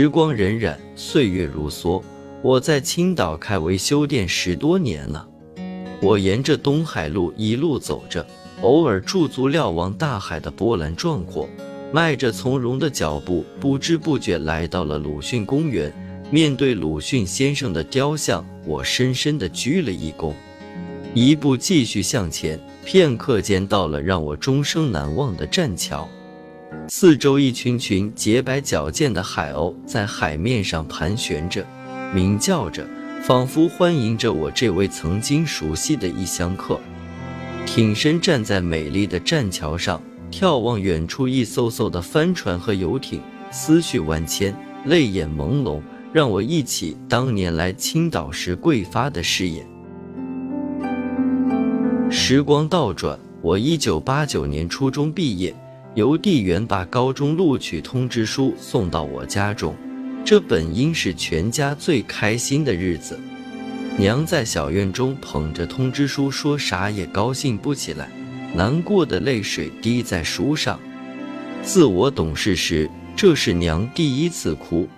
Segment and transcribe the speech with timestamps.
[0.00, 2.00] 时光荏苒，岁月如梭，
[2.40, 5.28] 我在青岛开维修店十多年了。
[6.00, 8.24] 我沿着东海路一路走着，
[8.62, 11.48] 偶尔驻足瞭望大海的波澜壮阔，
[11.92, 15.92] 迈着从容的脚步，不知不觉来到了鲁迅公园。
[16.30, 20.32] 面对鲁迅先生的雕像，我深深地鞠了一躬，
[21.12, 22.56] 一步继续向前。
[22.84, 26.08] 片刻间，到了让我终生难忘的栈桥。
[26.90, 31.62] 四周一群群洁白矫健的海鸥在海面上盘旋着，
[32.14, 32.82] 鸣叫着，
[33.22, 36.80] 仿佛欢迎着我这位曾经熟悉的异乡客。
[37.66, 40.00] 挺身站在美丽的栈桥上，
[40.30, 43.20] 眺望远处一艘艘的帆船和游艇，
[43.50, 49.66] 思绪万千，泪眼朦胧，让我忆起当年来青岛时桂发的誓言。
[52.10, 55.54] 时光倒转，我一九八九年初中毕业。
[55.98, 59.74] 邮递员把高中录取通知书送到我家中，
[60.24, 63.18] 这本应是全家最开心的日子。
[63.96, 68.08] 娘在小院中捧着通知书，说啥也高兴不起来，
[68.54, 70.78] 难过的泪水滴在书上。
[71.64, 74.88] 自我懂事时，这是娘第一次哭，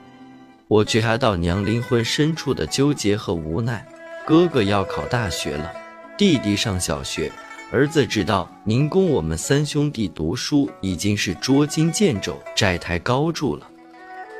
[0.69, 3.83] 我觉察到娘灵魂深处的纠结和无奈。
[4.27, 5.73] 哥哥要考大学了，
[6.19, 7.33] 弟弟上小学。
[7.73, 13.69] 儿子知道您供我们三兄弟读书已经是捉襟见肘、债台高筑了。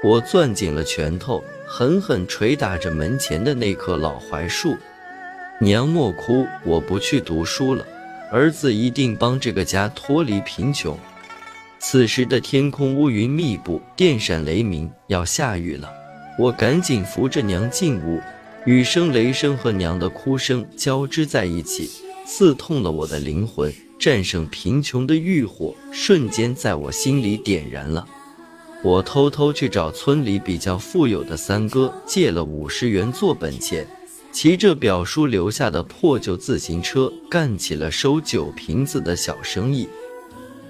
[0.03, 4.77] 我攥紧了拳头，狠狠捶打着门前的那棵老槐树。
[5.61, 7.87] 娘莫哭，我不去读书了。
[8.33, 10.99] 儿子一定帮这个家脱离贫穷。
[11.79, 15.89] 此时的天空乌云密布，电闪雷鸣，要下雨了。
[16.37, 18.21] 我赶紧扶着娘进屋，
[18.65, 21.89] 雨声、雷声和娘的哭声交织在一起。
[22.33, 28.07] 刺痛了我的灵魂，战胜贫穷的欲火瞬间在我心里点燃了。
[28.85, 33.85] 我偷偷去找村里比较富有的三哥借了五十元做本钱，
[34.31, 39.89] 骑着表叔留下的破旧自行车，干起了收酒瓶子的小生意。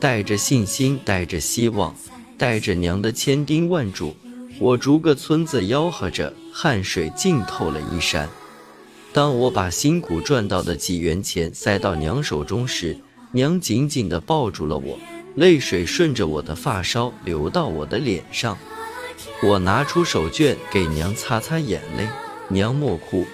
[0.01, 1.95] 带着信心，带着希望，
[2.39, 4.17] 带着娘的千叮万嘱，
[4.59, 8.27] 我逐个村子吆喝着，汗水浸透了衣衫。
[9.13, 12.97] 当我把辛苦赚到的几元钱塞到娘手中时，
[13.33, 14.99] 娘紧紧地抱住了我，
[15.35, 18.57] 泪水顺着我的发梢流到我的脸上。
[19.43, 22.07] 我拿出手绢给娘擦擦眼泪，
[22.49, 23.27] 娘莫哭，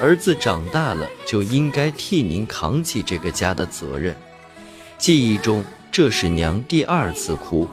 [0.00, 4.16] 儿子长大了就应该替您扛起这个家的责任。
[4.96, 5.62] 记忆中，
[5.92, 7.68] 这是娘第二次哭。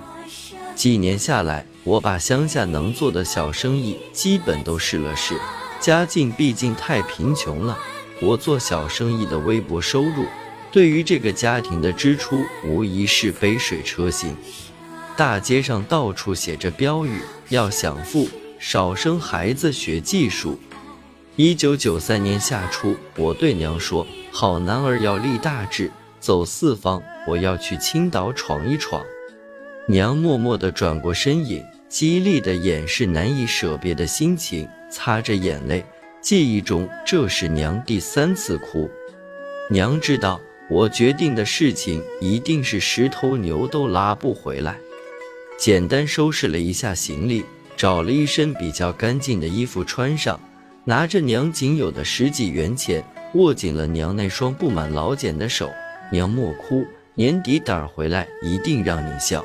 [0.76, 5.36] 几年下来，我把乡下能做的小生意基本都试了试。
[5.80, 7.78] 家境毕竟太贫穷了，
[8.22, 10.26] 我做小生意的微薄收入，
[10.72, 14.36] 对于这个家庭的支出无疑是杯水车薪。
[15.16, 18.28] 大街上到处写着标语：要享富，
[18.60, 20.60] 少生孩子，学技术。
[21.36, 29.04] 一九九三年夏初，我对娘说：“好男儿要立大志，走四方，我要去青岛闯一闯。”
[29.88, 34.68] 娘默默地转过身影，激励地掩饰难以舍别的心情。
[34.96, 35.84] 擦着眼泪，
[36.22, 38.90] 记忆中这是娘第三次哭。
[39.70, 40.40] 娘知道
[40.70, 44.78] 我决定的事情一定是十头牛都拉不回来。
[45.58, 47.44] 简单收拾了一下行李，
[47.76, 50.40] 找了一身比较干净的衣服穿上，
[50.86, 55.70] 拿着娘仅有的十几元钱，握紧了娘那双布满老茧的手。
[56.10, 56.86] 娘莫哭，
[57.16, 59.44] 年底胆儿回来一定让你笑。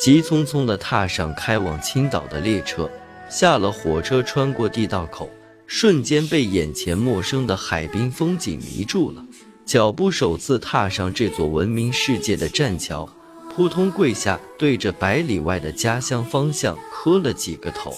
[0.00, 2.90] 急匆匆地踏上开往青岛的列车。
[3.28, 5.28] 下了火车，穿过地道口，
[5.66, 9.24] 瞬间被眼前陌生的海滨风景迷住了。
[9.64, 13.08] 脚步首次踏上这座闻名世界的栈桥，
[13.52, 17.96] 扑通跪下，对着百里外的家乡方向磕了几个头。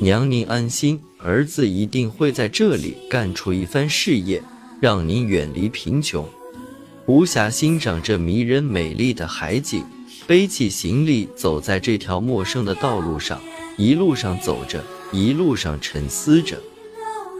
[0.00, 4.42] 娘，您安心，儿子一定会在这里干出一番事业，
[4.80, 6.26] 让您远离贫穷。
[7.04, 9.84] 无暇欣赏这迷人美丽的海景，
[10.26, 13.38] 背起行李，走在这条陌生的道路上。
[13.78, 14.82] 一路上走着，
[15.12, 16.58] 一路上沉思着。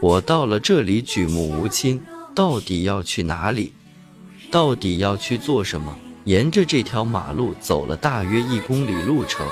[0.01, 2.01] 我到了这里举目无亲，
[2.33, 3.73] 到底要去哪里？
[4.49, 5.93] 到底要去做什么？
[6.23, 9.45] 沿着这条马路走了大约一公里路程，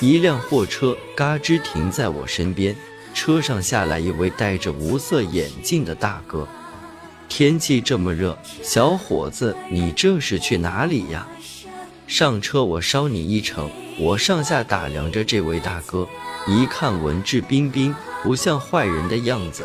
[0.00, 2.74] 一辆货车嘎吱停在我身边，
[3.14, 6.48] 车上下来一位戴着无色眼镜的大哥。
[7.28, 11.28] 天气这么热，小伙子，你这是去哪里呀？
[12.08, 13.70] 上车，我捎你一程。
[13.98, 16.08] 我上下打量着这位大哥。
[16.46, 19.64] 一看文质彬彬，不像坏人的样子。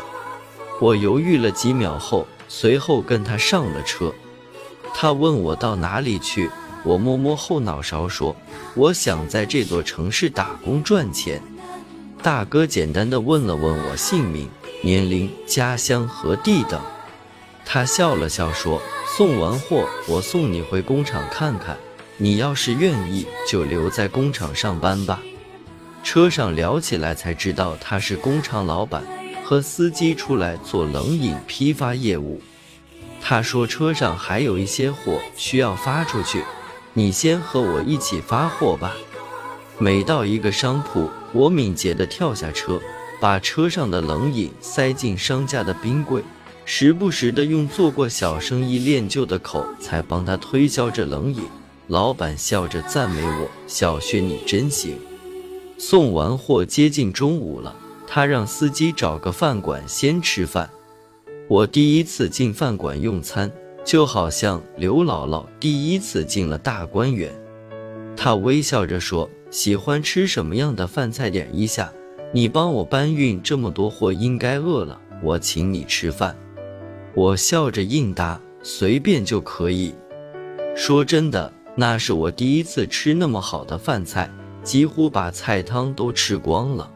[0.80, 4.12] 我犹豫了几秒后，随后跟他上了车。
[4.94, 6.48] 他问我到哪里去，
[6.84, 8.34] 我摸摸后脑勺说
[8.74, 11.42] ：“我想在这座城市打工赚钱。”
[12.22, 14.48] 大哥简单的问了问我姓名、
[14.82, 16.80] 年龄、家乡和地等。
[17.64, 18.80] 他笑了笑说
[19.16, 21.76] ：“送完货，我送你回工厂看看。
[22.16, 25.20] 你要是愿意，就留在工厂上班吧。”
[26.02, 29.02] 车上聊起来才知道他是工厂老板，
[29.44, 32.40] 和司机出来做冷饮批发业务。
[33.20, 36.42] 他说车上还有一些货需要发出去，
[36.94, 38.94] 你先和我一起发货吧。
[39.76, 42.80] 每到一个商铺，我敏捷地跳下车，
[43.20, 46.22] 把车上的冷饮塞进商家的冰柜，
[46.64, 51.42] 时不时地用做过小生意练就的口才帮他推销着冷饮。
[51.88, 54.98] 老板笑着赞美我：“小薛，你真行。”
[55.78, 57.74] 送完货，接近中午了，
[58.06, 60.68] 他让司机找个饭馆先吃饭。
[61.46, 63.50] 我第一次进饭馆用餐，
[63.84, 67.32] 就好像刘姥姥第一次进了大观园。
[68.16, 71.30] 他微笑着说：“喜欢吃什么样的饭菜？
[71.30, 71.90] 点一下。
[72.34, 76.36] 你帮我搬运这么多货，应该饿了，我请你吃饭。”
[77.14, 79.94] 我笑着应答：“随便就可以。”
[80.76, 84.28] 说真的，那是我第一次吃那么好的饭菜。
[84.68, 86.90] 几乎把菜汤都吃光了。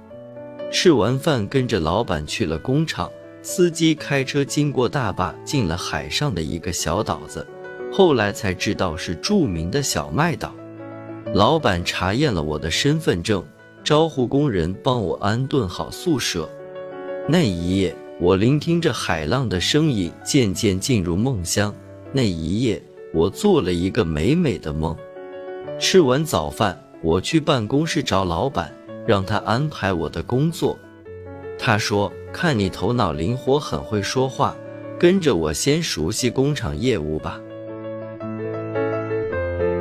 [0.71, 3.11] 吃完饭，跟着老板去了工厂。
[3.41, 7.47] 司机开车经过大坝，进了海上的一个小岛子，
[7.91, 10.55] 后来才知道是著名的小麦岛。
[11.33, 13.43] 老板查验了我的身份证，
[13.83, 16.47] 招呼工人帮我安顿好宿舍。
[17.27, 21.75] 那一夜，我聆听着海浪的声音，渐渐进入梦乡。
[22.13, 22.83] 那一夜，
[23.15, 24.95] 我做了一个美美的梦。
[25.81, 26.79] 吃完早饭。
[27.03, 28.73] 我去办公室找老板，
[29.07, 30.79] 让他安排我的工作。
[31.59, 34.57] 他说：“看你头脑灵活，很会说话，
[34.99, 37.41] 跟着我先熟悉工厂业务吧。”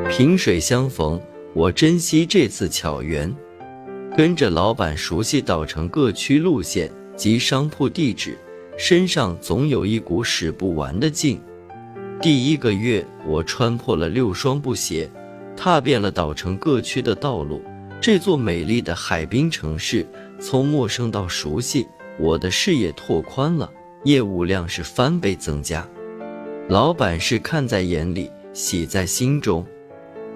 [0.10, 1.22] 萍水相逢，
[1.54, 3.34] 我珍惜这次巧缘，
[4.18, 8.38] 跟着老板熟悉岛城各区路线及商铺地址，
[8.78, 11.40] 身上总有一股使不完的劲。
[12.20, 15.10] 第一个月，我穿破了六双布鞋。
[15.64, 17.62] 踏遍了岛城各区的道路，
[18.02, 20.04] 这座美丽的海滨城市
[20.40, 21.86] 从陌生到熟悉，
[22.20, 23.72] 我的视野拓宽了，
[24.04, 25.88] 业务量是翻倍增加。
[26.68, 29.64] 老板是看在眼里，喜在心中。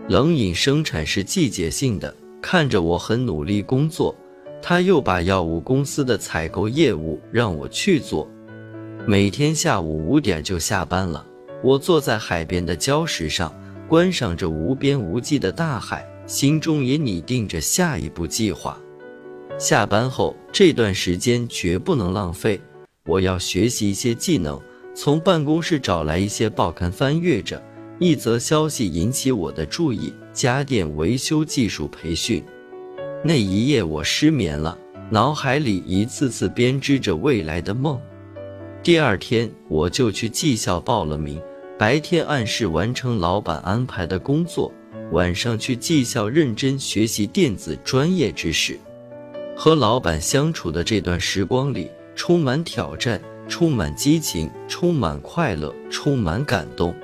[0.07, 4.15] 冷饮生产是季节性的，看着我很努力工作，
[4.61, 8.29] 他又把药物公司的采购业务让我去做。
[9.07, 11.25] 每天下午五点就下班了，
[11.63, 13.51] 我坐在海边的礁石上。
[13.87, 18.77] 观赏着无边无际的大海，心中也拟定着下一步计划。
[19.57, 22.59] 下班后这段时间绝不能浪费，
[23.05, 24.59] 我要学习一些技能。
[24.93, 27.61] 从办公室找来一些报刊翻阅着，
[27.99, 32.43] 一则消息引起我的注意：家电维修技术培训。
[33.23, 34.77] 那一夜我失眠了，
[35.09, 37.99] 脑海里一次次编织着未来的梦。
[38.81, 41.41] 第二天我就去技校报了名。
[41.77, 44.71] 白天按时完成老板安排的工作，
[45.11, 48.79] 晚上去技校认真学习电子专业知识。
[49.57, 56.95] 和老板相处的这段时光里，充满挑战，充满激情，充满快乐，充满感动。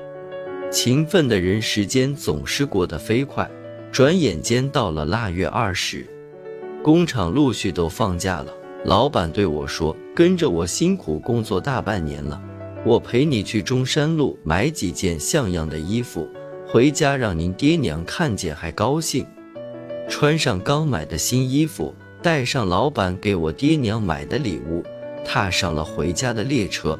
[0.71, 3.49] 勤奋的人，时间总是过得飞快，
[3.91, 6.07] 转眼间到了腊月二十，
[6.81, 8.53] 工厂陆续都放假了。
[8.85, 12.41] 老板对我说：“跟着我辛苦工作大半年了。”
[12.83, 16.27] 我陪你去中山路买几件像样的衣服，
[16.67, 19.23] 回家让您爹娘看见还高兴。
[20.09, 24.83] 穿上刚买的新衣服，带上老板给我爹娘买的礼物，
[25.23, 26.99] 踏上了回家的列车。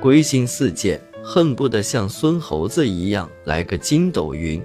[0.00, 4.62] 归心似箭，恨不得像孙猴子一样来个筋斗云。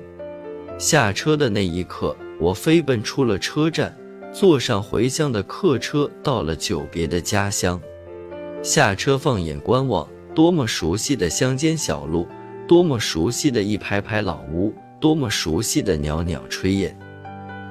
[0.77, 3.93] 下车的那一刻，我飞奔出了车站，
[4.31, 7.79] 坐上回乡的客车，到了久别的家乡。
[8.63, 10.07] 下车，放眼观望。
[10.39, 12.25] 多么熟悉的乡间小路，
[12.65, 16.97] 多么熟悉的一排排老屋，多么熟悉的袅袅炊烟。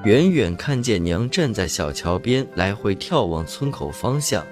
[0.05, 4.45] 远远看见娘站在小桥边，来回眺望村口方向。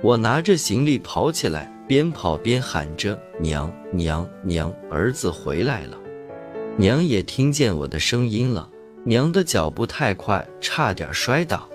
[0.00, 5.98] 我拿着行李跑起来，边跑边喊着：“娘娘娘，儿子回来了！”
[6.78, 8.66] 娘也听见我的声音了。
[9.04, 11.68] 娘的脚步太快，差点摔倒。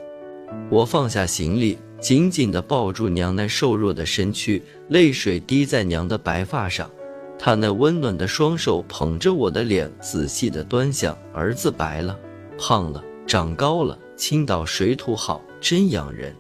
[0.72, 1.78] 我放下行李。
[2.04, 6.90] 紧紧地抱住娘那瘦弱的身躯，泪水滴在娘的白发上。
[7.38, 11.18] 她那温暖的双手捧着我的脸，仔细地端详。
[11.34, 12.18] 儿子白了，
[12.58, 16.34] 胖了，长高了，青岛水土好，真养人。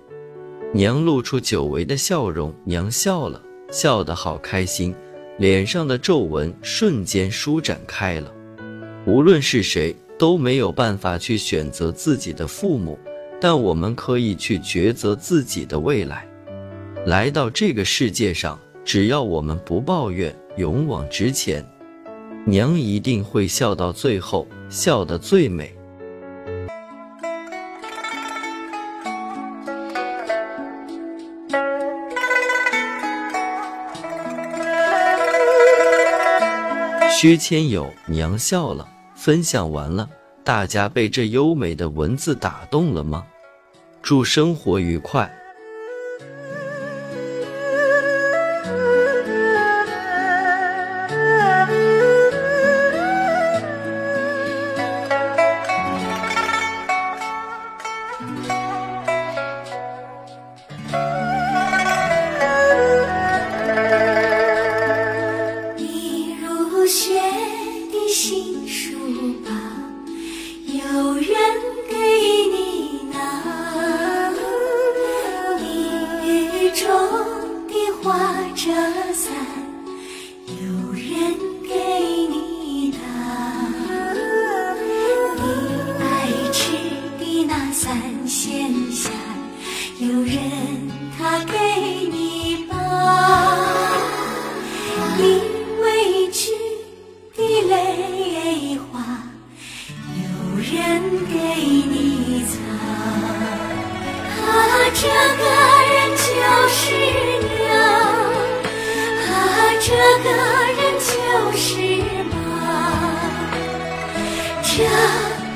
[0.73, 4.95] 娘露出久违的笑容，娘笑了，笑得好开心，
[5.37, 8.31] 脸上的皱纹瞬间舒展开了。
[9.05, 12.97] 无论是谁，都没有办法去选择自己的父母。
[13.41, 16.25] 但我们可以去抉择自己的未来。
[17.05, 21.61] 来到这个世界上，只要我们不抱怨，勇往直前，
[22.45, 25.75] 娘一定会笑到最后，笑得最美。
[37.09, 40.09] 薛千友娘笑了，分享完了，
[40.41, 43.25] 大家被这优美的文字打动了吗？
[44.01, 45.29] 祝生活愉快。
[68.23, 68.52] 这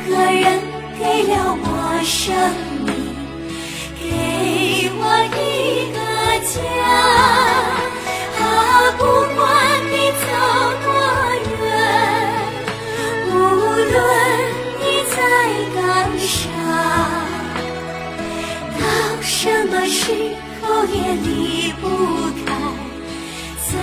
[0.07, 0.61] 个人
[0.97, 1.67] 给了我
[2.03, 2.33] 生
[2.85, 2.87] 命
[3.99, 4.05] 给
[4.95, 5.03] 我
[5.35, 5.37] 一
[5.91, 5.97] 个
[6.47, 6.55] 家
[8.39, 8.41] 啊
[8.97, 9.03] 不
[9.35, 9.37] 管
[9.91, 10.25] 你走
[10.83, 10.87] 多
[11.59, 11.61] 远
[13.27, 13.29] 无
[13.91, 13.95] 论
[14.79, 15.15] 你在
[15.75, 15.77] 干
[16.17, 16.31] 啥
[18.79, 18.81] 到
[19.21, 19.31] 什
[19.67, 20.01] 么时
[20.61, 21.83] 候也离不
[22.45, 22.47] 开
[23.69, 23.75] 咱